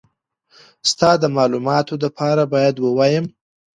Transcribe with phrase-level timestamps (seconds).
[0.91, 3.25] ستا د مالوماتو دپاره بايد ووايم.